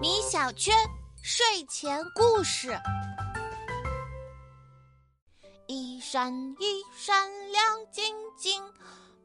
[0.00, 0.74] 米小圈
[1.22, 2.78] 睡前故事：
[5.66, 8.62] 一闪一闪亮晶晶，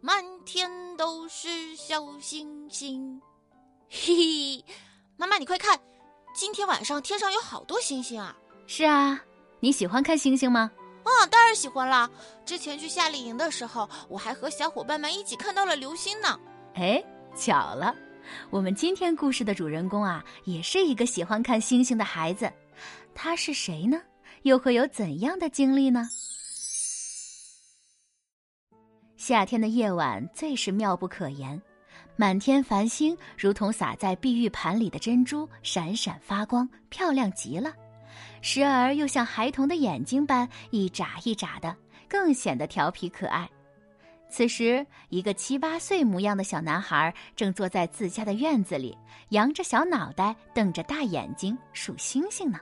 [0.01, 3.21] 满天都是小星星。
[3.89, 4.65] 嘿嘿，
[5.15, 5.79] 妈妈，你快看，
[6.33, 8.35] 今天晚上天上有好多星星啊！
[8.67, 9.21] 是啊，
[9.61, 10.69] 你喜欢看星星吗？
[11.03, 12.09] 啊，当然喜欢啦！
[12.45, 16.37] 之前去夏令营的时候，我还和小伙伴们一起看到了流星呢。
[16.73, 17.01] 哎，
[17.35, 17.95] 巧了，
[18.49, 22.51] 我们今天故事的主人公啊，也是一个喜欢看星星的孩子。
[23.13, 24.01] 他是谁呢？
[24.43, 26.07] 又会有怎样的经历呢？
[29.17, 31.61] 夏天的夜晚最是妙不可言，
[32.15, 37.71] 满天繁星如同洒在碧玉盘里的珍珠，闪闪发光，漂亮极了。
[38.41, 41.75] 时而又像孩童的眼睛般一眨一眨的，
[42.09, 43.47] 更显得调皮可爱。
[44.31, 48.97] 此时，一个七八岁模样的小男孩正坐在自家的院子里，
[49.29, 52.57] 扬着小脑袋，瞪着大眼睛数星星呢。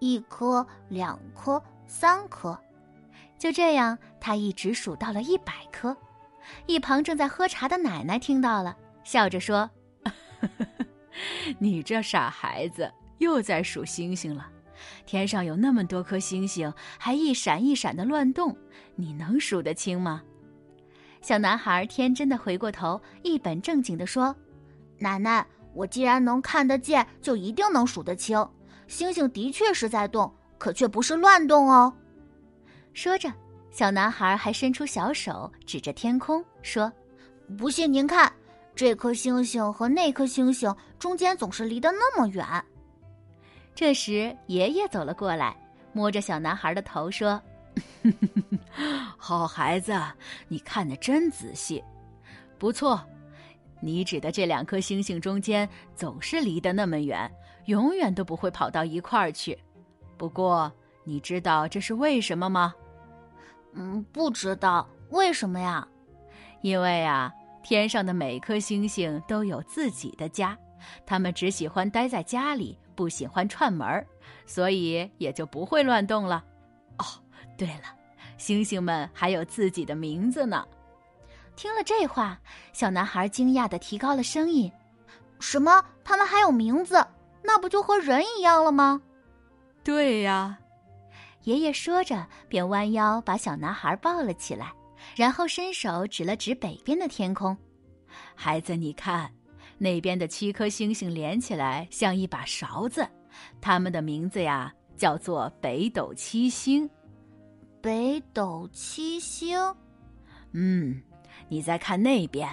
[0.00, 2.58] 一颗，两颗，三颗，
[3.38, 5.96] 就这样，他一直数到了一百颗。
[6.66, 9.70] 一旁正在喝茶的奶奶听到了，笑着说
[11.60, 14.50] ：“你这傻孩子，又在数星星了。”
[15.06, 18.56] 天上有那么多颗星星，还一闪一闪的乱动，
[18.96, 20.22] 你能数得清吗？
[21.26, 24.32] 小男孩天真的回过头，一本正经的说
[24.96, 28.48] ：“奶奶，我既然能看得见，就一定能数得清。
[28.86, 31.92] 星星的确是在动，可却不是乱动哦。”
[32.94, 33.28] 说着，
[33.72, 36.92] 小男孩还伸出小手指着天空说
[37.58, 38.32] ：“不信您看，
[38.76, 42.46] 这颗星星和那颗星星中间总是离得那么远。”
[43.74, 45.56] 这时，爷爷走了过来，
[45.92, 47.42] 摸着小男孩的头说
[49.16, 49.92] ：“好孩子，
[50.48, 51.82] 你看的真仔细，
[52.58, 53.00] 不错。
[53.80, 57.30] 你指的这两颗星星中间总是离得那么远，
[57.66, 59.58] 永远都不会跑到一块儿去。
[60.16, 60.72] 不过，
[61.04, 62.74] 你知道这是为什么吗
[63.74, 64.88] ？”“嗯，不知道。
[65.10, 65.86] 为什么呀
[66.62, 67.32] ？”“因为啊，
[67.62, 70.56] 天上的每颗星星都有自己的家，
[71.04, 74.06] 他们只喜欢待在家里。”不喜欢串门儿，
[74.46, 76.42] 所以也就不会乱动了。
[77.56, 77.84] 哦，对了，
[78.36, 80.66] 星星们还有自己的名字呢。
[81.56, 82.38] 听了这话，
[82.74, 84.70] 小男孩惊讶的提高了声音
[85.40, 85.82] ：“什么？
[86.04, 87.04] 他们还有名字？
[87.42, 89.00] 那不就和人一样了吗
[89.82, 90.58] ？”“对呀。”
[91.44, 94.70] 爷爷说着，便弯腰把小男孩抱了起来，
[95.14, 97.56] 然后伸手指了指北边的天空
[98.36, 99.32] ：“孩子，你看。”
[99.78, 103.06] 那边的七颗星星连起来像一把勺子，
[103.60, 106.88] 它们的名字呀叫做北斗七星。
[107.86, 109.56] 北斗七星，
[110.50, 111.00] 嗯，
[111.48, 112.48] 你再看那边，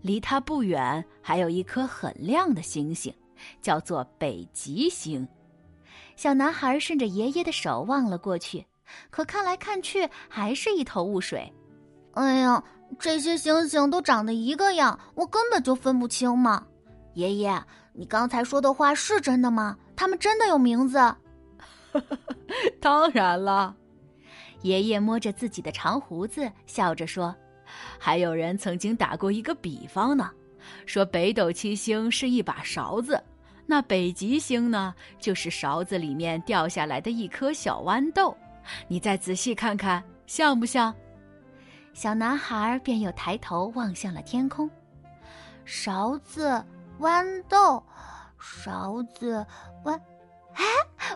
[0.00, 3.14] 离它不远还有一颗很亮的星星，
[3.60, 5.28] 叫做北极星。
[6.16, 8.64] 小男孩顺着爷爷的手望了过去，
[9.10, 11.52] 可看来看去还是一头雾水。
[12.12, 12.64] 哎呀！
[12.98, 16.66] 这些星星都长得一个样，我根本就分不清嘛。
[17.12, 17.62] 爷爷，
[17.92, 19.76] 你刚才说的话是真的吗？
[19.94, 20.98] 他们真的有名字？
[22.80, 23.76] 当然了。
[24.62, 27.34] 爷爷摸着自己的长胡子，笑着说
[27.98, 30.30] ：“还有人曾经打过一个比方呢，
[30.86, 33.22] 说北斗七星是一把勺子，
[33.66, 38.36] 那北极星呢，就是勺子里面掉下来的一颗小豌豆。
[38.88, 40.94] 你再仔细看看，像不像？”
[41.92, 44.70] 小男孩便又抬头望向了天空，
[45.64, 46.64] 勺子、
[47.00, 47.82] 豌豆，
[48.38, 49.44] 勺子、
[49.84, 49.98] 豌，
[50.54, 50.64] 哎，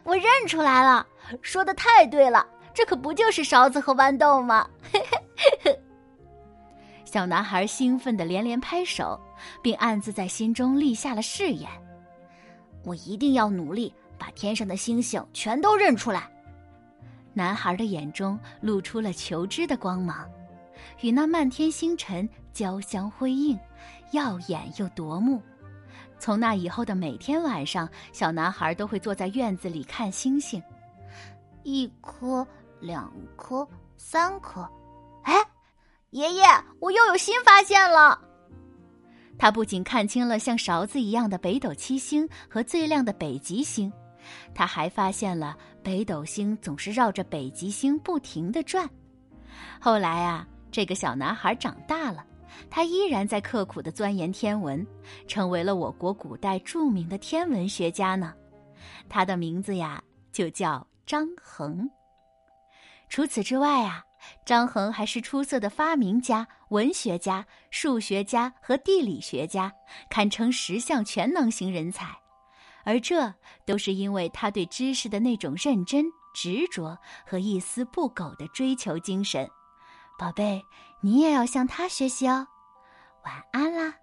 [0.02, 1.06] 我认出来了！
[1.42, 2.44] 说的太对了，
[2.74, 4.68] 这可不就是勺子和豌豆吗？
[7.04, 9.18] 小男孩兴奋的连连拍手，
[9.62, 11.70] 并暗自在心中立下了誓言：
[12.84, 16.28] 我一定要努力把天上的星星全都认出来。
[17.32, 20.28] 男孩的眼中露出了求知的光芒。
[21.00, 23.58] 与那漫天星辰交相辉映，
[24.10, 25.40] 耀眼又夺目。
[26.18, 30.62] 从那以后的每天晚上，小男孩都会坐在院子里看星星，
[31.62, 32.46] 一颗、
[32.84, 33.66] 两颗、
[33.96, 34.68] 三颗。
[35.22, 35.34] 哎，
[36.10, 36.44] 爷爷，
[36.78, 38.20] 我又有新发现了！
[39.38, 43.92] 他不仅看清了像勺子一样的北斗七星和最亮的北极星，
[44.54, 48.88] 他还发现了北斗星总是绕着北极星不停的转。
[49.80, 50.46] 后来啊。
[50.74, 52.26] 这个小男孩长大了，
[52.68, 54.84] 他依然在刻苦的钻研天文，
[55.28, 58.34] 成为了我国古代著名的天文学家呢。
[59.08, 60.02] 他的名字呀，
[60.32, 61.88] 就叫张衡。
[63.08, 64.04] 除此之外啊，
[64.44, 69.72] 张衡还是出色的发明家、文学家、数学家和地理学家，
[70.10, 72.16] 堪称十项全能型人才。
[72.84, 73.32] 而这
[73.64, 76.04] 都是因为他对知识的那种认真、
[76.34, 79.48] 执着和一丝不苟的追求精神。
[80.18, 80.62] 宝贝，
[81.00, 82.46] 你也要向他学习哦。
[83.24, 83.94] 晚安啦。